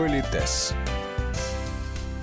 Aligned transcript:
Политес. 0.00 0.72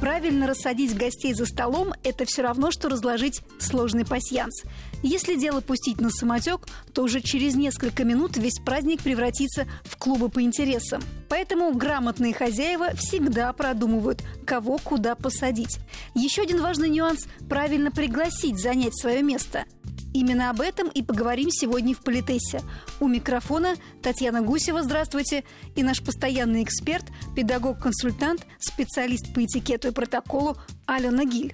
Правильно 0.01 0.47
рассадить 0.47 0.97
гостей 0.97 1.35
за 1.35 1.45
столом– 1.45 1.93
это 2.03 2.25
все 2.25 2.41
равно, 2.41 2.71
что 2.71 2.89
разложить 2.89 3.41
сложный 3.59 4.03
пасьянс. 4.03 4.63
Если 5.03 5.35
дело 5.35 5.61
пустить 5.61 6.01
на 6.01 6.09
самотек, 6.09 6.65
то 6.95 7.03
уже 7.03 7.21
через 7.21 7.53
несколько 7.53 8.03
минут 8.03 8.35
весь 8.35 8.57
праздник 8.65 9.03
превратится 9.03 9.67
в 9.83 9.95
клубы 9.95 10.29
по 10.29 10.41
интересам. 10.41 11.03
Поэтому 11.29 11.71
грамотные 11.71 12.33
хозяева 12.33 12.95
всегда 12.95 13.53
продумывают, 13.53 14.23
кого 14.43 14.79
куда 14.79 15.13
посадить. 15.13 15.77
Еще 16.15 16.41
один 16.41 16.63
важный 16.63 16.89
нюанс– 16.89 17.27
правильно 17.47 17.91
пригласить 17.91 18.59
занять 18.59 18.99
свое 18.99 19.21
место– 19.21 19.65
Именно 20.17 20.49
об 20.49 20.61
этом 20.61 20.87
и 20.87 21.03
поговорим 21.03 21.51
сегодня 21.51 21.93
в 21.93 22.03
Политесе. 22.03 22.61
У 22.99 23.07
микрофона 23.07 23.75
Татьяна 24.01 24.41
Гусева, 24.41 24.81
здравствуйте, 24.81 25.43
и 25.75 25.83
наш 25.83 26.03
постоянный 26.03 26.63
эксперт, 26.63 27.05
педагог-консультант, 27.35 28.47
специалист 28.57 29.31
по 29.35 29.45
этикету 29.45 29.89
и 29.89 29.91
протоколу 29.91 30.57
Алена 30.87 31.23
Гиль. 31.23 31.53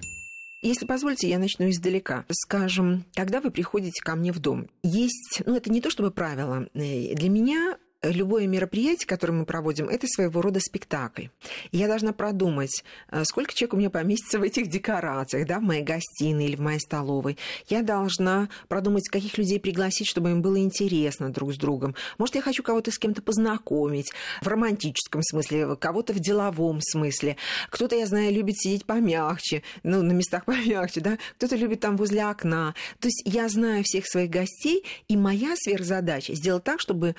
Если 0.62 0.86
позволите, 0.86 1.28
я 1.28 1.38
начну 1.38 1.68
издалека. 1.68 2.24
Скажем, 2.30 3.04
когда 3.14 3.42
вы 3.42 3.50
приходите 3.50 4.02
ко 4.02 4.14
мне 4.14 4.32
в 4.32 4.38
дом, 4.38 4.70
есть, 4.82 5.42
ну 5.44 5.56
это 5.56 5.70
не 5.70 5.82
то 5.82 5.90
чтобы 5.90 6.10
правило, 6.10 6.66
э, 6.72 7.14
для 7.14 7.28
меня 7.28 7.76
любое 8.10 8.46
мероприятие, 8.46 9.06
которое 9.06 9.32
мы 9.32 9.44
проводим, 9.44 9.88
это 9.88 10.06
своего 10.06 10.40
рода 10.42 10.60
спектакль. 10.60 11.26
Я 11.72 11.88
должна 11.88 12.12
продумать, 12.12 12.84
э, 13.10 13.24
сколько 13.24 13.54
человек 13.54 13.74
у 13.74 13.76
меня 13.76 13.90
поместится 13.90 14.38
в 14.38 14.42
этих 14.42 14.68
декорациях, 14.68 15.46
да, 15.46 15.58
в 15.58 15.62
моей 15.62 15.82
гостиной 15.82 16.46
или 16.46 16.56
в 16.56 16.60
моей 16.60 16.80
столовой. 16.80 17.38
Я 17.68 17.82
должна 17.82 18.48
продумать, 18.68 19.08
каких 19.08 19.38
людей 19.38 19.60
пригласить, 19.60 20.06
чтобы 20.06 20.30
им 20.30 20.42
было 20.42 20.58
интересно 20.58 21.30
друг 21.30 21.52
с 21.54 21.56
другом. 21.56 21.94
Может, 22.18 22.36
я 22.36 22.42
хочу 22.42 22.62
кого-то 22.62 22.90
с 22.90 22.98
кем-то 22.98 23.22
познакомить 23.22 24.12
в 24.42 24.48
романтическом 24.48 25.22
смысле, 25.22 25.76
кого-то 25.76 26.12
в 26.12 26.20
деловом 26.20 26.80
смысле. 26.80 27.36
Кто-то, 27.70 27.96
я 27.96 28.06
знаю, 28.06 28.32
любит 28.32 28.58
сидеть 28.58 28.84
помягче, 28.84 29.62
ну, 29.82 30.02
на 30.02 30.12
местах 30.12 30.44
помягче, 30.46 31.00
да, 31.00 31.18
кто-то 31.36 31.56
любит 31.56 31.80
там 31.80 31.96
возле 31.96 32.24
окна. 32.24 32.74
То 33.00 33.08
есть 33.08 33.22
я 33.24 33.48
знаю 33.48 33.82
всех 33.84 34.06
своих 34.06 34.30
гостей, 34.30 34.84
и 35.08 35.16
моя 35.16 35.54
сверхзадача 35.56 36.34
сделать 36.34 36.64
так, 36.64 36.80
чтобы 36.80 37.14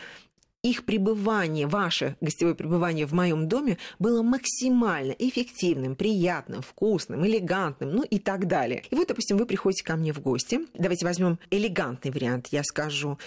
их 0.65 0.83
пребывание, 0.83 1.67
ваше 1.67 2.15
гостевое 2.21 2.55
пребывание 2.55 3.05
в 3.05 3.13
моем 3.13 3.47
доме 3.47 3.77
было 3.99 4.23
максимально 4.23 5.11
эффективным, 5.11 5.95
приятным, 5.95 6.61
вкусным, 6.63 7.25
элегантным, 7.25 7.91
ну 7.91 8.03
и 8.03 8.17
так 8.17 8.47
далее. 8.47 8.83
И 8.89 8.95
вот, 8.95 9.07
допустим, 9.07 9.37
вы 9.37 9.45
приходите 9.45 9.83
ко 9.83 9.95
мне 9.95 10.11
в 10.11 10.21
гости. 10.21 10.61
Давайте 10.73 11.05
возьмем 11.05 11.37
элегантный 11.51 12.11
вариант. 12.11 12.47
Я 12.51 12.63
скажу, 12.63 13.19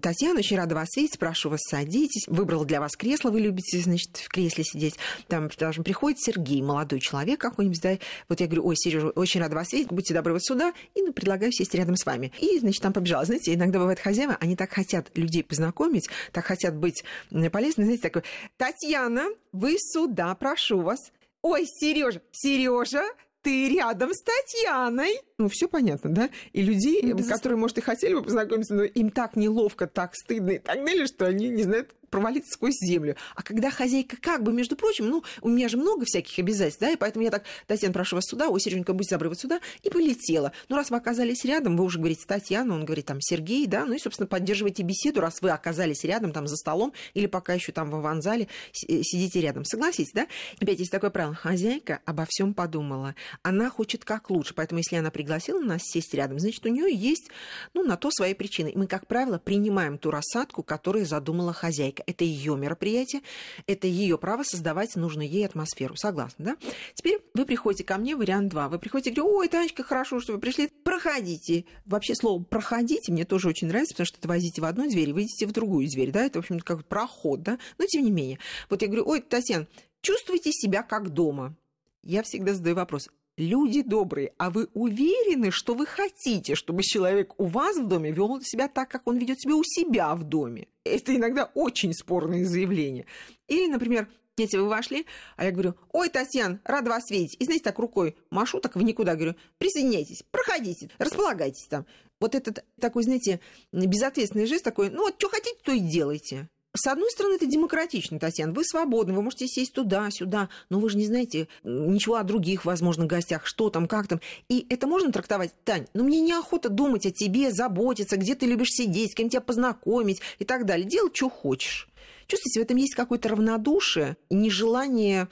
Татьяна, 0.00 0.40
очень 0.40 0.56
рада 0.56 0.74
вас 0.74 0.88
видеть, 0.96 1.18
прошу 1.20 1.50
вас, 1.50 1.60
садитесь. 1.62 2.26
Выбрала 2.26 2.64
для 2.64 2.80
вас 2.80 2.96
кресло, 2.96 3.30
вы 3.30 3.40
любите, 3.40 3.78
значит, 3.78 4.16
в 4.16 4.28
кресле 4.28 4.64
сидеть. 4.64 4.96
Там, 5.28 5.50
скажем, 5.52 5.84
приходит 5.84 6.18
Сергей, 6.20 6.62
молодой 6.62 6.98
человек 6.98 7.40
какой-нибудь, 7.40 7.80
да, 7.80 7.98
вот 8.28 8.40
я 8.40 8.46
говорю, 8.46 8.66
ой, 8.66 8.76
Сережа, 8.76 9.10
очень 9.10 9.40
рада 9.40 9.54
вас 9.54 9.72
видеть, 9.72 9.88
будьте 9.88 10.14
добры 10.14 10.32
вот 10.32 10.44
сюда, 10.44 10.72
и 10.94 11.02
ну, 11.02 11.12
предлагаю 11.12 11.52
сесть 11.52 11.74
рядом 11.74 11.96
с 11.96 12.04
вами. 12.04 12.32
И, 12.40 12.58
значит, 12.58 12.82
там 12.82 12.92
побежала. 12.92 13.24
Знаете, 13.24 13.54
иногда 13.54 13.78
бывает 13.78 14.00
хозяева, 14.00 14.36
они 14.40 14.56
так 14.56 14.72
хотят 14.72 15.16
людей 15.16 15.44
познакомить, 15.44 16.08
так 16.32 16.44
хотят 16.44 16.71
хотят 16.72 16.76
быть 16.76 17.04
полезны, 17.50 17.84
знаете, 17.84 18.02
такой, 18.02 18.22
Татьяна, 18.56 19.26
вы 19.52 19.76
сюда, 19.78 20.34
прошу 20.34 20.80
вас. 20.80 21.12
Ой, 21.42 21.64
Сережа, 21.66 22.22
Сережа, 22.30 23.04
ты 23.42 23.68
рядом 23.68 24.12
с 24.12 24.22
Татьяной. 24.22 25.20
Ну, 25.38 25.48
все 25.48 25.68
понятно, 25.68 26.10
да? 26.10 26.30
И 26.52 26.62
людей, 26.62 27.02
ну, 27.02 27.18
которые, 27.24 27.58
может, 27.58 27.78
и 27.78 27.80
хотели 27.80 28.14
бы 28.14 28.22
познакомиться, 28.22 28.74
но 28.74 28.84
им 28.84 29.10
так 29.10 29.34
неловко, 29.34 29.86
так 29.86 30.14
стыдно 30.14 30.52
и 30.52 30.58
так 30.58 30.84
далее, 30.84 31.06
что 31.06 31.26
они 31.26 31.48
не 31.48 31.64
знают, 31.64 31.94
провалиться 32.12 32.52
сквозь 32.52 32.76
землю. 32.78 33.16
А 33.34 33.42
когда 33.42 33.70
хозяйка 33.70 34.16
как 34.20 34.44
бы, 34.44 34.52
между 34.52 34.76
прочим, 34.76 35.08
ну, 35.08 35.24
у 35.40 35.48
меня 35.48 35.68
же 35.68 35.78
много 35.78 36.04
всяких 36.04 36.38
обязательств, 36.38 36.80
да, 36.80 36.90
и 36.90 36.96
поэтому 36.96 37.24
я 37.24 37.30
так, 37.30 37.42
Татьяна, 37.66 37.92
прошу 37.92 38.16
вас 38.16 38.26
сюда, 38.26 38.48
ой, 38.48 38.60
Сереженька, 38.60 38.92
будьте 38.92 39.14
добры, 39.16 39.30
вот 39.30 39.40
сюда, 39.40 39.60
и 39.82 39.90
полетела. 39.90 40.52
Ну, 40.68 40.76
раз 40.76 40.90
вы 40.90 40.98
оказались 40.98 41.44
рядом, 41.44 41.76
вы 41.76 41.84
уже 41.84 41.98
говорите 41.98 42.24
Татьяна, 42.26 42.74
он 42.74 42.84
говорит 42.84 43.06
там 43.06 43.20
Сергей, 43.20 43.66
да, 43.66 43.86
ну 43.86 43.94
и, 43.94 43.98
собственно, 43.98 44.26
поддерживайте 44.26 44.82
беседу, 44.82 45.20
раз 45.20 45.40
вы 45.40 45.50
оказались 45.50 46.04
рядом 46.04 46.32
там 46.32 46.46
за 46.46 46.56
столом 46.56 46.92
или 47.14 47.26
пока 47.26 47.54
еще 47.54 47.72
там 47.72 47.90
в 47.90 47.96
аванзале 47.96 48.48
э, 48.88 49.02
сидите 49.02 49.40
рядом. 49.40 49.64
Согласитесь, 49.64 50.12
да? 50.12 50.26
Опять 50.60 50.80
есть 50.80 50.92
такое 50.92 51.10
правило. 51.10 51.34
Хозяйка 51.34 52.00
обо 52.04 52.26
всем 52.28 52.52
подумала. 52.52 53.14
Она 53.42 53.70
хочет 53.70 54.04
как 54.04 54.28
лучше, 54.28 54.52
поэтому 54.54 54.78
если 54.80 54.96
она 54.96 55.10
пригласила 55.10 55.60
нас 55.60 55.80
сесть 55.82 56.12
рядом, 56.12 56.38
значит, 56.38 56.64
у 56.66 56.68
нее 56.68 56.94
есть, 56.94 57.30
ну, 57.72 57.82
на 57.82 57.96
то 57.96 58.10
свои 58.10 58.34
причины. 58.34 58.68
И 58.68 58.76
мы, 58.76 58.86
как 58.86 59.06
правило, 59.06 59.38
принимаем 59.38 59.96
ту 59.96 60.10
рассадку, 60.10 60.62
которую 60.62 61.06
задумала 61.06 61.54
хозяйка 61.54 62.01
это 62.06 62.24
ее 62.24 62.56
мероприятие, 62.56 63.22
это 63.66 63.86
ее 63.86 64.18
право 64.18 64.42
создавать 64.42 64.96
нужную 64.96 65.28
ей 65.28 65.46
атмосферу. 65.46 65.96
Согласна, 65.96 66.44
да? 66.44 66.56
Теперь 66.94 67.20
вы 67.34 67.44
приходите 67.44 67.84
ко 67.84 67.96
мне, 67.98 68.16
вариант 68.16 68.50
2. 68.50 68.68
Вы 68.68 68.78
приходите 68.78 69.10
и 69.10 69.14
говорите, 69.14 69.36
ой, 69.36 69.48
Танечка, 69.48 69.82
хорошо, 69.82 70.20
что 70.20 70.32
вы 70.32 70.38
пришли. 70.38 70.68
Проходите. 70.68 71.64
Вообще 71.86 72.14
слово 72.14 72.42
«проходите» 72.42 73.12
мне 73.12 73.24
тоже 73.24 73.48
очень 73.48 73.68
нравится, 73.68 73.94
потому 73.94 74.06
что 74.06 74.18
это 74.18 74.28
возите 74.28 74.60
в 74.60 74.64
одну 74.64 74.88
дверь 74.88 75.10
и 75.10 75.12
выйдете 75.12 75.46
в 75.46 75.52
другую 75.52 75.88
дверь, 75.88 76.10
да? 76.10 76.24
Это, 76.24 76.40
в 76.40 76.44
общем-то, 76.44 76.64
как 76.64 76.86
проход, 76.86 77.42
да? 77.42 77.58
Но 77.78 77.86
тем 77.86 78.04
не 78.04 78.10
менее. 78.10 78.38
Вот 78.68 78.82
я 78.82 78.88
говорю, 78.88 79.08
ой, 79.08 79.20
Татьяна, 79.20 79.66
чувствуйте 80.00 80.52
себя 80.52 80.82
как 80.82 81.10
дома. 81.10 81.56
Я 82.02 82.22
всегда 82.22 82.54
задаю 82.54 82.76
вопрос, 82.76 83.08
люди 83.42 83.82
добрые, 83.82 84.32
а 84.38 84.50
вы 84.50 84.68
уверены, 84.74 85.50
что 85.50 85.74
вы 85.74 85.86
хотите, 85.86 86.54
чтобы 86.54 86.82
человек 86.82 87.34
у 87.38 87.46
вас 87.46 87.76
в 87.76 87.86
доме 87.86 88.12
вел 88.12 88.40
себя 88.42 88.68
так, 88.68 88.88
как 88.88 89.02
он 89.06 89.18
ведет 89.18 89.40
себя 89.40 89.54
у 89.54 89.62
себя 89.64 90.14
в 90.14 90.24
доме? 90.24 90.68
Это 90.84 91.14
иногда 91.14 91.50
очень 91.54 91.92
спорные 91.92 92.44
заявления. 92.44 93.06
Или, 93.48 93.70
например, 93.70 94.08
Дети, 94.34 94.56
вы 94.56 94.66
вошли, 94.66 95.04
а 95.36 95.44
я 95.44 95.50
говорю, 95.50 95.74
ой, 95.92 96.08
Татьяна, 96.08 96.58
рада 96.64 96.88
вас 96.88 97.10
видеть. 97.10 97.36
И 97.38 97.44
знаете, 97.44 97.64
так 97.64 97.78
рукой 97.78 98.16
машу, 98.30 98.60
так 98.60 98.76
в 98.76 98.82
никуда, 98.82 99.14
говорю, 99.14 99.34
присоединяйтесь, 99.58 100.24
проходите, 100.30 100.88
располагайтесь 100.96 101.66
там. 101.68 101.84
Вот 102.18 102.34
этот 102.34 102.64
такой, 102.80 103.02
знаете, 103.02 103.40
безответственный 103.72 104.46
жест 104.46 104.64
такой, 104.64 104.88
ну 104.88 105.02
вот 105.02 105.16
что 105.18 105.28
хотите, 105.28 105.58
то 105.62 105.72
и 105.72 105.80
делайте. 105.80 106.48
С 106.74 106.86
одной 106.86 107.10
стороны, 107.10 107.34
это 107.34 107.44
демократично, 107.44 108.18
Татьяна. 108.18 108.52
Вы 108.52 108.64
свободны, 108.64 109.12
вы 109.12 109.20
можете 109.20 109.46
сесть 109.46 109.74
туда, 109.74 110.10
сюда, 110.10 110.48
но 110.70 110.78
вы 110.78 110.88
же 110.88 110.96
не 110.96 111.04
знаете 111.04 111.48
ничего 111.64 112.16
о 112.16 112.22
других, 112.22 112.64
возможно, 112.64 113.04
гостях, 113.04 113.46
что 113.46 113.68
там, 113.68 113.86
как 113.86 114.08
там. 114.08 114.20
И 114.48 114.66
это 114.70 114.86
можно 114.86 115.12
трактовать, 115.12 115.52
Тань, 115.64 115.86
ну 115.92 116.02
мне 116.04 116.22
неохота 116.22 116.70
думать 116.70 117.04
о 117.04 117.10
тебе, 117.10 117.50
заботиться, 117.52 118.16
где 118.16 118.34
ты 118.34 118.46
любишь 118.46 118.70
сидеть, 118.70 119.12
с 119.12 119.14
кем 119.14 119.28
тебя 119.28 119.42
познакомить 119.42 120.22
и 120.38 120.44
так 120.44 120.64
далее. 120.64 120.88
Делай, 120.88 121.10
что 121.12 121.28
хочешь. 121.28 121.88
Чувствуете, 122.26 122.60
в 122.60 122.62
этом 122.62 122.76
есть 122.78 122.94
какое-то 122.94 123.28
равнодушие 123.28 124.16
нежелание 124.30 125.28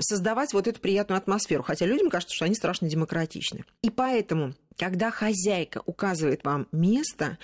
создавать 0.00 0.54
вот 0.54 0.68
эту 0.68 0.80
приятную 0.80 1.18
атмосферу. 1.18 1.62
Хотя 1.62 1.84
людям 1.84 2.08
кажется, 2.08 2.34
что 2.34 2.46
они 2.46 2.54
страшно 2.54 2.88
демократичны. 2.88 3.64
И 3.82 3.90
поэтому, 3.90 4.54
когда 4.76 5.10
хозяйка 5.10 5.82
указывает 5.84 6.44
вам 6.44 6.66
место, 6.72 7.38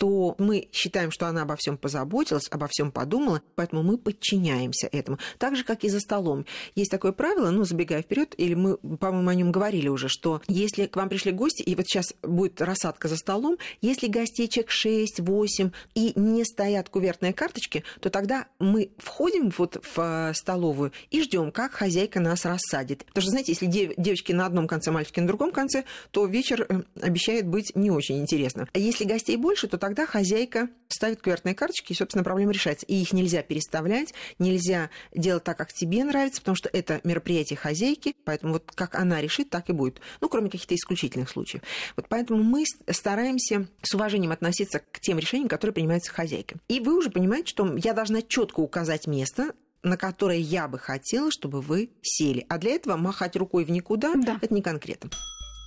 то 0.00 0.34
мы 0.38 0.68
считаем, 0.72 1.10
что 1.10 1.26
она 1.26 1.42
обо 1.42 1.56
всем 1.56 1.76
позаботилась, 1.76 2.48
обо 2.50 2.68
всем 2.68 2.90
подумала, 2.90 3.42
поэтому 3.54 3.82
мы 3.82 3.98
подчиняемся 3.98 4.88
этому. 4.90 5.18
Так 5.36 5.56
же, 5.56 5.62
как 5.62 5.84
и 5.84 5.90
за 5.90 6.00
столом. 6.00 6.46
Есть 6.74 6.90
такое 6.90 7.12
правило, 7.12 7.50
ну, 7.50 7.64
забегая 7.64 8.00
вперед, 8.00 8.34
или 8.38 8.54
мы, 8.54 8.78
по-моему, 8.78 9.28
о 9.28 9.34
нем 9.34 9.52
говорили 9.52 9.88
уже, 9.88 10.08
что 10.08 10.40
если 10.48 10.86
к 10.86 10.96
вам 10.96 11.10
пришли 11.10 11.32
гости, 11.32 11.60
и 11.60 11.74
вот 11.74 11.86
сейчас 11.86 12.14
будет 12.22 12.62
рассадка 12.62 13.08
за 13.08 13.16
столом, 13.16 13.58
если 13.82 14.06
гостей 14.06 14.48
человек 14.48 14.70
6-8 14.72 15.70
и 15.94 16.18
не 16.18 16.46
стоят 16.46 16.88
кувертные 16.88 17.34
карточки, 17.34 17.84
то 18.00 18.08
тогда 18.08 18.46
мы 18.58 18.92
входим 18.96 19.52
вот 19.58 19.84
в 19.84 19.98
э, 19.98 20.32
столовую 20.32 20.92
и 21.10 21.20
ждем, 21.20 21.52
как 21.52 21.72
хозяйка 21.72 22.20
нас 22.20 22.46
рассадит. 22.46 23.04
Потому 23.04 23.20
что, 23.20 23.30
знаете, 23.32 23.52
если 23.52 23.66
девочки 23.66 24.32
на 24.32 24.46
одном 24.46 24.66
конце, 24.66 24.92
мальчики 24.92 25.20
на 25.20 25.26
другом 25.26 25.52
конце, 25.52 25.84
то 26.10 26.24
вечер 26.24 26.64
э, 26.66 26.84
обещает 27.02 27.46
быть 27.46 27.76
не 27.76 27.90
очень 27.90 28.18
интересным. 28.18 28.66
А 28.72 28.78
если 28.78 29.04
гостей 29.04 29.36
больше, 29.36 29.68
то 29.68 29.76
тогда 29.76 29.89
тогда 29.90 30.06
хозяйка 30.06 30.68
ставит 30.86 31.20
квертные 31.20 31.56
карточки, 31.56 31.92
и, 31.92 31.96
собственно, 31.96 32.22
проблема 32.22 32.52
решается. 32.52 32.86
И 32.86 32.94
их 32.94 33.12
нельзя 33.12 33.42
переставлять, 33.42 34.14
нельзя 34.38 34.88
делать 35.12 35.42
так, 35.42 35.58
как 35.58 35.72
тебе 35.72 36.04
нравится, 36.04 36.40
потому 36.40 36.54
что 36.54 36.70
это 36.72 37.00
мероприятие 37.02 37.56
хозяйки, 37.56 38.14
поэтому 38.24 38.52
вот 38.52 38.70
как 38.72 38.94
она 38.94 39.20
решит, 39.20 39.50
так 39.50 39.68
и 39.68 39.72
будет. 39.72 40.00
Ну, 40.20 40.28
кроме 40.28 40.48
каких-то 40.48 40.76
исключительных 40.76 41.28
случаев. 41.28 41.62
Вот 41.96 42.06
поэтому 42.08 42.40
мы 42.44 42.64
стараемся 42.88 43.66
с 43.82 43.92
уважением 43.92 44.30
относиться 44.30 44.78
к 44.78 45.00
тем 45.00 45.18
решениям, 45.18 45.48
которые 45.48 45.74
принимаются 45.74 46.12
хозяйкой. 46.12 46.58
И 46.68 46.78
вы 46.78 46.96
уже 46.96 47.10
понимаете, 47.10 47.48
что 47.48 47.76
я 47.76 47.92
должна 47.92 48.22
четко 48.22 48.60
указать 48.60 49.08
место, 49.08 49.54
на 49.82 49.96
которое 49.96 50.38
я 50.38 50.68
бы 50.68 50.78
хотела, 50.78 51.32
чтобы 51.32 51.62
вы 51.62 51.90
сели. 52.00 52.46
А 52.48 52.58
для 52.58 52.72
этого 52.72 52.96
махать 52.96 53.34
рукой 53.34 53.64
в 53.64 53.72
никуда 53.72 54.14
да. 54.14 54.38
это 54.40 54.54
не 54.54 54.62
конкретно. 54.62 55.10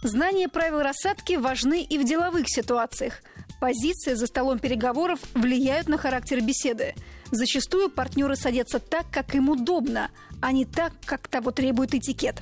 Знания 0.03 0.49
правил 0.49 0.81
рассадки 0.81 1.35
важны 1.35 1.81
и 1.81 1.97
в 1.97 2.03
деловых 2.03 2.45
ситуациях. 2.47 3.21
Позиции 3.59 4.13
за 4.13 4.27
столом 4.27 4.59
переговоров 4.59 5.19
влияют 5.33 5.87
на 5.87 5.97
характер 5.97 6.41
беседы. 6.41 6.95
Зачастую 7.31 7.89
партнеры 7.89 8.35
садятся 8.35 8.79
так, 8.79 9.05
как 9.11 9.35
им 9.35 9.49
удобно, 9.49 10.11
а 10.41 10.51
не 10.51 10.65
так, 10.65 10.93
как 11.05 11.27
того 11.27 11.51
требует 11.51 11.93
этикет. 11.93 12.41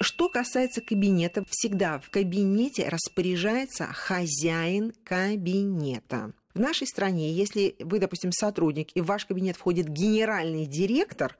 Что 0.00 0.30
касается 0.30 0.80
кабинета, 0.80 1.44
всегда 1.48 1.98
в 1.98 2.08
кабинете 2.08 2.88
распоряжается 2.88 3.86
хозяин 3.86 4.94
кабинета. 5.04 6.32
В 6.54 6.58
нашей 6.58 6.86
стране, 6.86 7.32
если 7.32 7.76
вы, 7.78 7.98
допустим, 7.98 8.32
сотрудник, 8.32 8.88
и 8.94 9.02
в 9.02 9.06
ваш 9.06 9.26
кабинет 9.26 9.56
входит 9.56 9.88
генеральный 9.88 10.66
директор, 10.66 11.36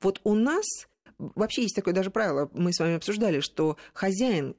вот 0.00 0.20
у 0.22 0.34
нас 0.34 0.64
вообще 1.18 1.62
есть 1.62 1.74
такое 1.74 1.94
даже 1.94 2.10
правило, 2.10 2.48
мы 2.54 2.72
с 2.72 2.78
вами 2.78 2.94
обсуждали, 2.94 3.40
что 3.40 3.76
хозяин 3.92 4.54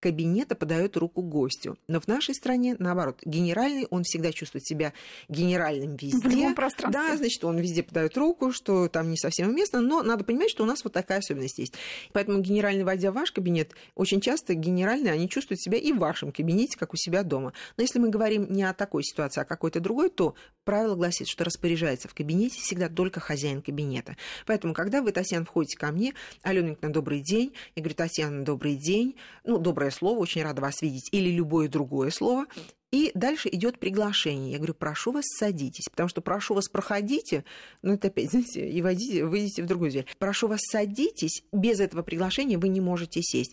кабинета 0.00 0.54
подает 0.54 0.96
руку 0.96 1.22
гостю. 1.22 1.78
Но 1.88 2.00
в 2.00 2.06
нашей 2.06 2.34
стране, 2.34 2.76
наоборот, 2.78 3.20
генеральный, 3.24 3.86
он 3.90 4.02
всегда 4.04 4.32
чувствует 4.32 4.66
себя 4.66 4.92
генеральным 5.28 5.96
везде. 5.96 6.18
В 6.18 6.30
любом 6.30 6.54
пространстве. 6.54 7.02
Да, 7.02 7.16
значит, 7.16 7.44
он 7.44 7.58
везде 7.58 7.82
подает 7.82 8.16
руку, 8.16 8.52
что 8.52 8.88
там 8.88 9.10
не 9.10 9.16
совсем 9.16 9.48
уместно, 9.48 9.80
но 9.80 10.02
надо 10.02 10.24
понимать, 10.24 10.50
что 10.50 10.64
у 10.64 10.66
нас 10.66 10.84
вот 10.84 10.92
такая 10.92 11.18
особенность 11.18 11.58
есть. 11.58 11.74
Поэтому 12.12 12.40
генеральный, 12.40 12.84
войдя 12.84 13.10
в 13.10 13.14
ваш 13.14 13.32
кабинет, 13.32 13.72
очень 13.94 14.20
часто 14.20 14.54
генеральные, 14.54 15.12
они 15.12 15.28
чувствуют 15.28 15.60
себя 15.60 15.78
и 15.78 15.92
в 15.92 15.98
вашем 15.98 16.32
кабинете, 16.32 16.78
как 16.78 16.92
у 16.92 16.96
себя 16.96 17.22
дома. 17.22 17.52
Но 17.76 17.82
если 17.82 17.98
мы 17.98 18.08
говорим 18.08 18.52
не 18.52 18.62
о 18.64 18.74
такой 18.74 19.02
ситуации, 19.02 19.40
а 19.40 19.44
какой-то 19.44 19.80
другой, 19.80 20.10
то 20.10 20.34
правило 20.64 20.94
гласит, 20.94 21.28
что 21.28 21.44
распоряжается 21.44 22.08
в 22.08 22.14
кабинете 22.14 22.60
всегда 22.60 22.88
только 22.88 23.20
хозяин 23.20 23.62
кабинета. 23.62 24.16
Поэтому, 24.46 24.74
когда 24.74 25.00
вы, 25.00 25.12
Татьяна, 25.12 25.44
входите 25.44 25.78
ко 25.78 25.92
мне, 25.92 26.14
Аленочка, 26.42 26.88
добрый 26.88 27.20
день, 27.20 27.52
я 27.74 27.82
говорю, 27.82 27.94
Татьяна, 27.94 28.44
добрый 28.44 28.74
день, 28.74 29.16
ну, 29.44 29.58
доброе 29.58 29.85
слово, 29.90 30.18
очень 30.18 30.42
рада 30.42 30.62
вас 30.62 30.82
видеть, 30.82 31.08
или 31.12 31.30
любое 31.30 31.68
другое 31.68 32.10
слово. 32.10 32.46
И 32.92 33.10
дальше 33.14 33.48
идет 33.50 33.78
приглашение. 33.78 34.52
Я 34.52 34.58
говорю, 34.58 34.74
прошу 34.74 35.12
вас, 35.12 35.24
садитесь, 35.26 35.88
потому 35.90 36.08
что 36.08 36.20
прошу 36.20 36.54
вас, 36.54 36.68
проходите, 36.68 37.44
ну 37.82 37.94
это 37.94 38.08
опять, 38.08 38.30
знаете, 38.30 38.68
и 38.68 38.80
войдите, 38.80 39.24
выйдите 39.24 39.62
в 39.62 39.66
другую 39.66 39.90
дверь. 39.90 40.06
Прошу 40.18 40.48
вас, 40.48 40.60
садитесь, 40.62 41.42
без 41.52 41.80
этого 41.80 42.02
приглашения 42.02 42.58
вы 42.58 42.68
не 42.68 42.80
можете 42.80 43.22
сесть. 43.22 43.52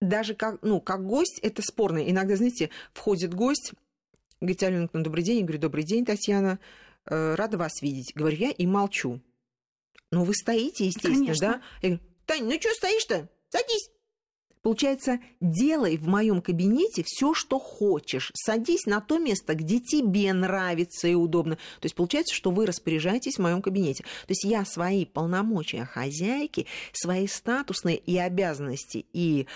Даже 0.00 0.34
как, 0.34 0.62
ну, 0.62 0.80
как 0.80 1.06
гость 1.06 1.38
это 1.42 1.62
спорно. 1.62 1.98
Иногда, 2.08 2.36
знаете, 2.36 2.70
входит 2.92 3.34
гость, 3.34 3.72
говорит, 4.40 4.62
Алена, 4.62 4.88
ну, 4.92 5.02
добрый 5.02 5.22
день. 5.22 5.38
Я 5.38 5.42
говорю, 5.44 5.60
добрый 5.60 5.84
день, 5.84 6.04
Татьяна, 6.04 6.58
э, 7.06 7.34
рада 7.34 7.56
вас 7.56 7.80
видеть. 7.82 8.12
Говорю 8.14 8.36
я 8.36 8.50
и 8.50 8.66
молчу. 8.66 9.20
Ну, 10.10 10.24
вы 10.24 10.34
стоите, 10.34 10.86
естественно, 10.86 11.26
Конечно. 11.26 11.46
да? 11.46 11.62
Я 11.82 11.88
говорю, 11.88 12.04
Таня, 12.26 12.44
ну 12.44 12.60
что 12.60 12.70
стоишь-то? 12.74 13.28
Садись. 13.48 13.90
Получается, 14.66 15.20
делай 15.40 15.96
в 15.96 16.08
моем 16.08 16.42
кабинете 16.42 17.04
все, 17.06 17.34
что 17.34 17.60
хочешь. 17.60 18.32
Садись 18.34 18.84
на 18.86 19.00
то 19.00 19.18
место, 19.18 19.54
где 19.54 19.78
тебе 19.78 20.32
нравится 20.32 21.06
и 21.06 21.14
удобно. 21.14 21.54
То 21.54 21.84
есть 21.84 21.94
получается, 21.94 22.34
что 22.34 22.50
вы 22.50 22.66
распоряжаетесь 22.66 23.36
в 23.36 23.42
моем 23.42 23.62
кабинете. 23.62 24.02
То 24.02 24.32
есть 24.32 24.42
я 24.42 24.64
свои 24.64 25.04
полномочия 25.04 25.84
хозяйки, 25.84 26.66
свои 26.92 27.28
статусные 27.28 27.96
и 27.96 28.18
обязанности 28.18 29.06
и 29.12 29.46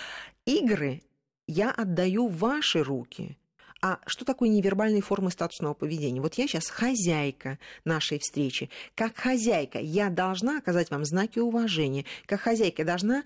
игры 0.47 1.03
я 1.49 1.73
отдаю 1.73 2.29
в 2.29 2.39
ваши 2.39 2.81
руки. 2.81 3.37
А 3.83 3.99
что 4.07 4.25
такое 4.25 4.51
невербальные 4.51 5.01
формы 5.01 5.31
статусного 5.31 5.73
поведения? 5.73 6.21
Вот 6.21 6.35
я 6.35 6.47
сейчас 6.47 6.69
хозяйка 6.69 7.59
нашей 7.85 8.19
встречи. 8.19 8.69
Как 8.95 9.17
хозяйка 9.17 9.79
я 9.79 10.11
должна 10.11 10.59
оказать 10.59 10.91
вам 10.91 11.05
знаки 11.05 11.39
уважения. 11.39 12.05
Как 12.27 12.41
хозяйка 12.41 12.85
должна 12.85 13.25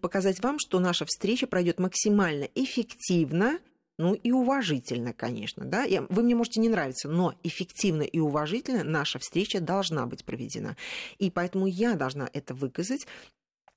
показать 0.00 0.42
вам, 0.42 0.58
что 0.58 0.80
наша 0.80 1.04
встреча 1.04 1.46
пройдет 1.46 1.78
максимально 1.78 2.48
эффективно, 2.54 3.60
ну 3.98 4.14
и 4.14 4.30
уважительно, 4.30 5.12
конечно, 5.12 5.64
да. 5.64 5.82
Я, 5.82 6.02
вы 6.08 6.22
мне 6.22 6.34
можете 6.34 6.60
не 6.60 6.68
нравиться, 6.68 7.08
но 7.08 7.34
эффективно 7.42 8.02
и 8.02 8.18
уважительно 8.18 8.84
наша 8.84 9.18
встреча 9.18 9.60
должна 9.60 10.06
быть 10.06 10.24
проведена. 10.24 10.76
И 11.18 11.30
поэтому 11.30 11.66
я 11.66 11.94
должна 11.94 12.28
это 12.32 12.54
выказать 12.54 13.06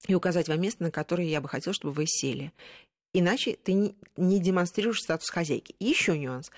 и 0.08 0.16
указать 0.16 0.48
вам 0.48 0.62
место, 0.62 0.84
на 0.84 0.92
которое 0.92 1.28
я 1.28 1.42
бы 1.42 1.50
хотела, 1.50 1.74
чтобы 1.74 1.94
вы 1.94 2.06
сели. 2.08 2.52
Иначе 3.14 3.58
ты 3.62 3.94
не 4.16 4.40
демонстрируешь 4.40 5.00
статус 5.00 5.30
хозяйки. 5.30 5.76
еще 5.80 6.18
нюанс. 6.18 6.50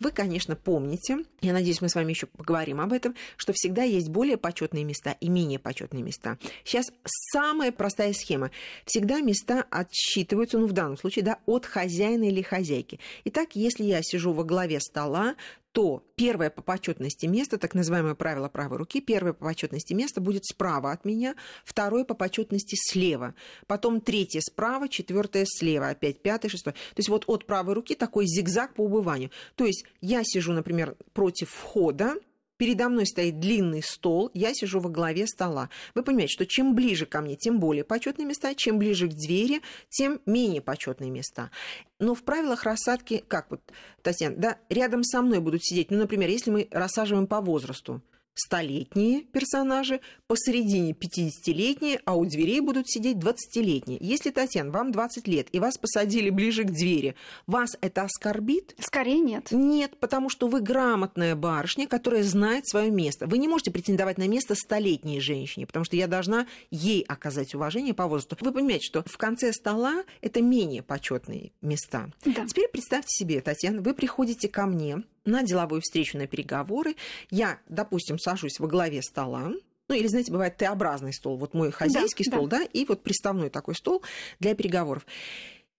Вы, 0.00 0.10
конечно, 0.10 0.56
помните, 0.56 1.18
я 1.42 1.52
надеюсь, 1.52 1.82
мы 1.82 1.88
с 1.88 1.94
вами 1.94 2.10
еще 2.12 2.26
поговорим 2.26 2.80
об 2.80 2.92
этом, 2.92 3.14
что 3.36 3.52
всегда 3.52 3.82
есть 3.82 4.08
более 4.08 4.38
почетные 4.38 4.84
места 4.84 5.16
и 5.20 5.28
менее 5.28 5.58
почетные 5.58 6.02
места. 6.02 6.38
Сейчас 6.64 6.90
самая 7.32 7.72
простая 7.72 8.14
схема. 8.14 8.50
Всегда 8.86 9.20
места 9.20 9.66
отсчитываются, 9.70 10.58
ну, 10.58 10.66
в 10.66 10.72
данном 10.72 10.96
случае, 10.96 11.24
да, 11.24 11.38
от 11.46 11.66
хозяина 11.66 12.24
или 12.24 12.40
хозяйки. 12.40 13.00
Итак, 13.24 13.50
если 13.54 13.84
я 13.84 14.02
сижу 14.02 14.32
во 14.32 14.44
главе 14.44 14.80
стола, 14.80 15.34
то 15.78 16.02
первое 16.16 16.50
по 16.50 16.60
почетности 16.60 17.26
место, 17.26 17.56
так 17.56 17.72
называемое 17.72 18.16
правило 18.16 18.48
правой 18.48 18.78
руки, 18.78 19.00
первое 19.00 19.32
по 19.32 19.44
почетности 19.44 19.92
место 19.92 20.20
будет 20.20 20.44
справа 20.44 20.90
от 20.90 21.04
меня, 21.04 21.36
второе 21.64 22.04
по 22.04 22.14
почетности 22.14 22.74
слева, 22.74 23.36
потом 23.68 24.00
третье 24.00 24.40
справа, 24.40 24.88
четвертое 24.88 25.44
слева, 25.46 25.90
опять 25.90 26.20
пятое, 26.20 26.50
шестое. 26.50 26.74
То 26.74 26.98
есть 26.98 27.08
вот 27.08 27.22
от 27.28 27.46
правой 27.46 27.74
руки 27.74 27.94
такой 27.94 28.26
зигзаг 28.26 28.74
по 28.74 28.80
убыванию. 28.80 29.30
То 29.54 29.66
есть 29.66 29.84
я 30.00 30.22
сижу, 30.24 30.52
например, 30.52 30.96
против 31.12 31.48
входа, 31.48 32.16
передо 32.58 32.90
мной 32.90 33.06
стоит 33.06 33.40
длинный 33.40 33.82
стол, 33.82 34.30
я 34.34 34.52
сижу 34.52 34.80
во 34.80 34.90
главе 34.90 35.26
стола. 35.26 35.70
Вы 35.94 36.02
понимаете, 36.02 36.34
что 36.34 36.46
чем 36.46 36.74
ближе 36.74 37.06
ко 37.06 37.22
мне, 37.22 37.36
тем 37.36 37.58
более 37.58 37.84
почетные 37.84 38.26
места, 38.26 38.54
чем 38.54 38.78
ближе 38.78 39.08
к 39.08 39.14
двери, 39.14 39.62
тем 39.88 40.20
менее 40.26 40.60
почетные 40.60 41.10
места. 41.10 41.50
Но 41.98 42.14
в 42.14 42.22
правилах 42.22 42.64
рассадки, 42.64 43.24
как 43.26 43.50
вот, 43.50 43.60
Татьяна, 44.02 44.36
да, 44.36 44.58
рядом 44.68 45.02
со 45.02 45.22
мной 45.22 45.40
будут 45.40 45.64
сидеть, 45.64 45.90
ну, 45.90 45.96
например, 45.96 46.28
если 46.28 46.50
мы 46.50 46.68
рассаживаем 46.70 47.26
по 47.26 47.40
возрасту, 47.40 48.02
столетние 48.38 49.22
персонажи, 49.22 50.00
посередине 50.26 50.92
50-летние, 50.92 52.00
а 52.04 52.16
у 52.16 52.24
дверей 52.24 52.60
будут 52.60 52.88
сидеть 52.88 53.16
20-летние. 53.16 53.98
Если, 54.00 54.30
Татьяна, 54.30 54.70
вам 54.70 54.92
20 54.92 55.26
лет, 55.28 55.48
и 55.52 55.58
вас 55.60 55.78
посадили 55.78 56.30
ближе 56.30 56.64
к 56.64 56.70
двери, 56.70 57.14
вас 57.46 57.76
это 57.80 58.02
оскорбит? 58.02 58.74
Скорее 58.78 59.20
нет. 59.20 59.48
Нет, 59.50 59.96
потому 59.98 60.28
что 60.28 60.48
вы 60.48 60.60
грамотная 60.60 61.34
барышня, 61.34 61.86
которая 61.86 62.22
знает 62.22 62.66
свое 62.68 62.90
место. 62.90 63.26
Вы 63.26 63.38
не 63.38 63.48
можете 63.48 63.70
претендовать 63.70 64.18
на 64.18 64.28
место 64.28 64.54
столетней 64.54 65.20
женщине, 65.20 65.66
потому 65.66 65.84
что 65.84 65.96
я 65.96 66.06
должна 66.06 66.46
ей 66.70 67.02
оказать 67.02 67.54
уважение 67.54 67.94
по 67.94 68.06
возрасту. 68.06 68.36
Вы 68.40 68.52
понимаете, 68.52 68.84
что 68.84 69.02
в 69.04 69.16
конце 69.16 69.52
стола 69.52 70.04
это 70.20 70.42
менее 70.42 70.82
почетные 70.82 71.52
места. 71.60 72.10
Да. 72.24 72.46
Теперь 72.46 72.68
представьте 72.68 73.08
себе, 73.10 73.40
Татьяна, 73.40 73.80
вы 73.82 73.94
приходите 73.94 74.48
ко 74.48 74.66
мне, 74.66 75.02
на 75.24 75.42
деловую 75.42 75.80
встречу, 75.80 76.18
на 76.18 76.26
переговоры. 76.26 76.96
Я, 77.30 77.58
допустим, 77.68 78.18
сажусь 78.18 78.58
во 78.58 78.68
главе 78.68 79.02
стола, 79.02 79.52
ну, 79.88 79.94
или, 79.94 80.06
знаете, 80.06 80.30
бывает 80.30 80.56
Т-образный 80.56 81.12
стол. 81.12 81.38
Вот 81.38 81.54
мой 81.54 81.72
хозяйский 81.72 82.24
да, 82.26 82.30
стол, 82.30 82.46
да. 82.46 82.58
да, 82.58 82.64
и 82.64 82.84
вот 82.84 83.02
приставной 83.02 83.48
такой 83.48 83.74
стол 83.74 84.02
для 84.38 84.54
переговоров. 84.54 85.06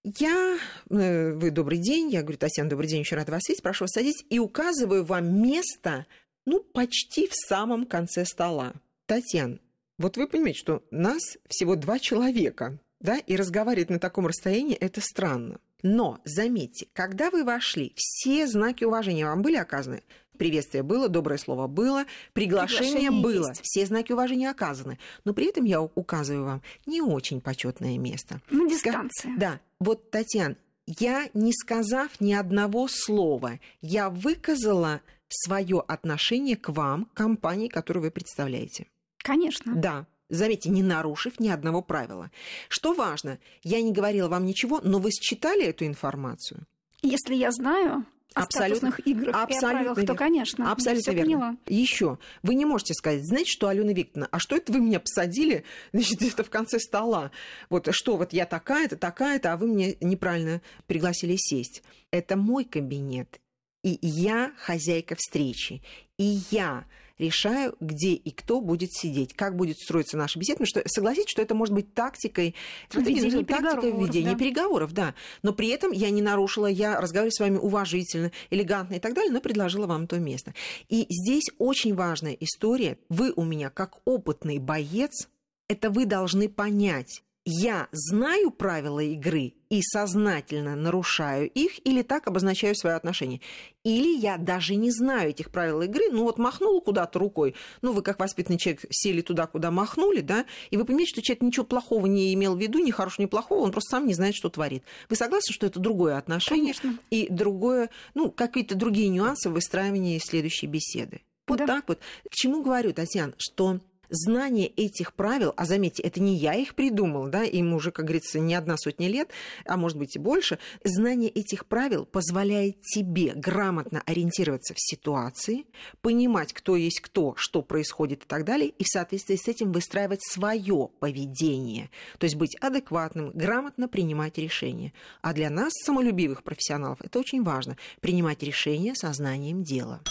Я, 0.04 0.58
э, 0.90 1.32
вы 1.34 1.52
добрый 1.52 1.78
день, 1.78 2.10
я 2.10 2.22
говорю, 2.22 2.38
Татьяна, 2.38 2.70
добрый 2.70 2.88
день, 2.88 3.02
еще 3.02 3.16
рада 3.16 3.32
вас 3.32 3.48
видеть, 3.48 3.62
прошу 3.62 3.84
вас 3.84 3.92
садись, 3.92 4.26
и 4.30 4.40
указываю 4.40 5.04
вам 5.04 5.42
место, 5.42 6.08
ну, 6.46 6.62
почти 6.62 7.28
в 7.28 7.34
самом 7.34 7.86
конце 7.86 8.26
стола. 8.26 8.74
Татьяна, 9.06 9.60
вот 9.98 10.18
вы 10.18 10.28
понимаете, 10.28 10.60
что 10.60 10.84
нас 10.90 11.38
всего 11.48 11.76
два 11.76 12.00
человека, 12.00 12.80
да, 13.02 13.18
и 13.18 13.36
разговаривать 13.36 13.90
на 13.90 14.00
таком 14.00 14.26
расстоянии 14.26 14.76
это 14.76 15.02
странно. 15.02 15.60
Но, 15.82 16.20
заметьте, 16.26 16.88
когда 16.94 17.30
вы 17.30 17.44
вошли, 17.44 17.94
все 17.96 18.48
знаки 18.48 18.84
уважения 18.84 19.26
вам 19.26 19.42
были 19.42 19.56
оказаны? 19.56 20.04
Приветствие 20.38 20.84
было, 20.84 21.10
доброе 21.10 21.38
слово 21.38 21.68
было, 21.68 22.06
приглашение, 22.32 23.10
приглашение 23.10 23.12
было, 23.12 23.48
есть. 23.50 23.62
все 23.64 23.86
знаки 23.86 24.14
уважения 24.14 24.50
оказаны. 24.50 24.98
Но 25.26 25.34
при 25.34 25.48
этом 25.48 25.66
я 25.66 25.82
указываю 25.82 26.46
вам 26.46 26.62
не 26.86 27.02
очень 27.02 27.42
почетное 27.42 27.98
место. 27.98 28.42
Ну, 28.50 28.70
дистанция. 28.70 29.36
Да. 29.38 29.60
Вот, 29.80 30.12
Татьяна, 30.12 30.56
я, 30.88 31.28
не 31.34 31.52
сказав 31.52 32.22
ни 32.22 32.32
одного 32.32 32.88
слова, 32.88 33.60
я 33.82 34.10
выказала 34.10 35.02
свое 35.28 35.84
отношение 35.86 36.56
к 36.56 36.70
вам, 36.70 37.10
компании, 37.14 37.68
которую 37.68 38.04
вы 38.04 38.12
представляете. 38.12 38.88
Конечно. 39.18 39.76
Да 39.76 40.08
заметьте, 40.30 40.70
не 40.70 40.84
нарушив 40.84 41.40
ни 41.40 41.50
одного 41.50 41.82
правила. 41.82 42.32
Что 42.68 42.94
важно, 42.94 43.40
я 43.64 43.82
не 43.82 43.92
говорила 43.92 44.28
вам 44.28 44.46
ничего, 44.46 44.80
но 44.84 45.00
вы 45.00 45.12
считали 45.12 45.66
эту 45.66 45.86
информацию? 45.86 46.66
Если 47.02 47.36
я 47.36 47.52
знаю, 47.52 48.06
о 48.36 48.42
абсолютно, 48.44 48.92
статусных 48.92 49.08
играх 49.08 49.36
абсолютно 49.36 49.56
и 49.56 49.72
правилах, 49.72 49.98
верно. 49.98 50.14
то, 50.14 50.18
конечно, 50.18 50.72
абсолютно 50.72 51.12
верно. 51.12 51.32
Поняла. 51.32 51.58
Еще 51.68 52.20
вы 52.44 52.56
не 52.56 52.66
можете 52.66 52.94
сказать, 52.94 53.26
знаете, 53.26 53.52
что, 53.52 53.68
Алена 53.70 53.92
Викторовна, 53.92 54.30
а 54.32 54.40
что 54.40 54.56
это 54.56 54.72
вы 54.72 54.82
меня 54.82 55.00
посадили, 55.00 55.64
значит, 55.94 56.20
где-то 56.20 56.44
в 56.44 56.50
конце 56.50 56.80
стола? 56.80 57.32
Вот 57.70 57.88
что, 57.92 58.18
вот 58.18 58.34
я 58.34 58.46
такая-то, 58.46 58.98
такая-то, 58.98 59.54
а 59.54 59.58
вы 59.58 59.68
мне 59.68 59.98
неправильно 60.00 60.62
пригласили 60.86 61.36
сесть. 61.38 61.82
Это 62.12 62.38
мой 62.38 62.66
кабинет, 62.66 63.40
и 63.84 63.98
я 64.02 64.54
хозяйка 64.58 65.16
встречи, 65.16 65.82
и 66.18 66.40
я 66.52 66.86
решаю, 67.20 67.76
где 67.80 68.14
и 68.14 68.32
кто 68.32 68.62
будет 68.62 68.94
сидеть, 68.94 69.34
как 69.34 69.56
будет 69.56 69.78
строиться 69.78 70.18
наша 70.18 70.40
беседа. 70.40 70.60
Потому 70.60 70.68
что 70.68 70.90
согласитесь, 70.90 71.30
что 71.30 71.42
это 71.42 71.54
может 71.54 71.76
быть 71.76 71.94
тактикой, 71.94 72.56
ведения 72.94 73.44
тактикой 73.44 73.92
ведения 73.92 74.32
да. 74.32 74.38
переговоров, 74.38 74.94
да. 74.94 75.14
Но 75.44 75.54
при 75.54 75.68
этом 75.68 75.92
я 75.92 76.10
не 76.10 76.22
нарушила, 76.22 76.66
я 76.66 77.00
разговариваю 77.00 77.32
с 77.32 77.40
вами 77.40 77.58
уважительно, 77.58 78.32
элегантно 78.50 78.96
и 78.96 79.00
так 79.00 79.14
далее, 79.14 79.32
но 79.32 79.42
предложила 79.42 79.86
вам 79.86 80.08
то 80.08 80.18
место. 80.18 80.54
И 80.88 81.06
здесь 81.10 81.46
очень 81.58 81.94
важная 81.94 82.34
история. 82.40 82.98
Вы 83.10 83.34
у 83.36 83.44
меня 83.44 83.70
как 83.70 83.98
опытный 84.06 84.60
боец, 84.60 85.28
это 85.68 85.90
вы 85.90 86.06
должны 86.06 86.50
понять, 86.50 87.24
я 87.52 87.88
знаю 87.92 88.52
правила 88.52 89.00
игры 89.00 89.54
и 89.70 89.82
сознательно 89.82 90.76
нарушаю 90.76 91.50
их, 91.50 91.84
или 91.86 92.04
так 92.04 92.28
обозначаю 92.28 92.76
свое 92.76 92.96
отношение. 92.96 93.42
Или 93.84 94.20
я 94.20 94.38
даже 94.38 94.76
не 94.76 94.92
знаю 94.92 95.32
этих 95.32 95.50
правил 95.50 95.82
игры, 95.82 96.12
ну 96.12 96.24
вот 96.24 96.38
махнул 96.38 96.80
куда-то 96.80 97.18
рукой, 97.18 97.56
ну 97.82 97.92
вы 97.94 98.04
как 98.04 98.20
воспитанный 98.20 98.60
человек 98.60 98.86
сели 98.92 99.22
туда, 99.22 99.48
куда 99.48 99.72
махнули, 99.72 100.22
да, 100.22 100.46
и 100.70 100.78
вы 100.78 100.86
понимаете, 100.86 101.12
что 101.12 101.22
человек 101.24 101.42
ничего 101.42 101.66
плохого 101.66 102.06
не 102.06 102.34
имел 102.36 102.56
в 102.56 102.60
виду, 102.60 102.78
ни 102.80 102.92
хорошего, 102.92 103.24
ни 103.24 103.28
плохого, 103.28 103.62
он 103.62 103.72
просто 103.72 103.98
сам 103.98 104.06
не 104.06 104.14
знает, 104.14 104.36
что 104.36 104.50
творит. 104.50 104.84
Вы 105.10 105.16
согласны, 105.16 105.52
что 105.52 105.66
это 105.66 105.80
другое 105.80 106.18
отношение? 106.18 106.76
Конечно. 106.76 107.00
И 107.10 107.28
другое, 107.32 107.90
ну, 108.14 108.30
какие-то 108.30 108.76
другие 108.76 109.10
нюансы 109.10 109.50
в 109.50 109.54
выстраивании 109.54 110.20
следующей 110.20 110.68
беседы. 110.68 111.22
Вот 111.48 111.58
да. 111.58 111.66
так 111.66 111.86
вот. 111.88 112.00
К 112.30 112.36
чему 112.36 112.62
говорю, 112.62 112.94
Татьяна, 112.94 113.34
что 113.38 113.80
знание 114.10 114.68
этих 114.68 115.14
правил, 115.14 115.54
а 115.58 115.66
заметьте, 115.66 116.04
это 116.04 116.22
не 116.22 116.36
я 116.36 116.56
их 116.56 116.76
придумал, 116.76 117.28
да, 117.28 117.44
им 117.44 117.74
уже, 117.74 117.92
как 117.92 118.06
говорится, 118.06 118.40
не 118.40 118.56
одна 118.56 118.78
сотня 118.78 119.08
лет, 119.08 119.30
а 119.66 119.78
может 119.78 119.98
быть 119.98 120.16
и 120.16 120.20
больше, 120.20 120.60
знание 120.84 121.30
этих 121.30 121.66
правил 121.66 122.06
позволяет 122.06 122.82
тебе 122.82 123.34
грамотно 123.34 124.02
ориентироваться 124.06 124.74
в 124.74 124.80
ситуации, 124.80 125.66
понимать, 126.02 126.54
кто 126.54 126.76
есть 126.76 127.02
кто, 127.02 127.36
что 127.36 127.62
происходит 127.62 128.24
и 128.24 128.28
так 128.28 128.46
далее, 128.46 128.70
и 128.70 128.84
в 128.84 128.88
соответствии 128.88 129.36
с 129.36 129.48
этим 129.48 129.72
выстраивать 129.72 130.24
свое 130.24 130.90
поведение, 131.00 131.90
то 132.18 132.26
есть 132.26 132.36
быть 132.36 132.56
адекватным, 132.62 133.32
грамотно 133.32 133.88
принимать 133.88 134.38
решения. 134.38 134.94
А 135.22 135.34
для 135.34 135.50
нас, 135.50 135.74
самолюбивых 135.86 136.44
профессионалов, 136.44 137.00
это 137.02 137.20
очень 137.20 137.44
важно, 137.44 137.78
принимать 138.02 138.44
решения 138.44 138.96
сознанием 138.96 139.64
дела. 139.64 140.02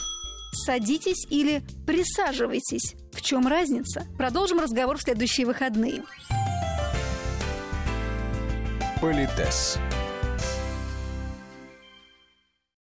Садитесь 0.53 1.27
или 1.31 1.63
присаживайтесь. 1.87 2.95
В 3.13 3.23
чем 3.23 3.47
разница? 3.47 4.07
Продолжим 4.17 4.61
разговор 4.61 4.97
в 4.99 5.03
следующие 5.03 5.47
выходные. 5.47 6.03
Политес. 9.01 9.79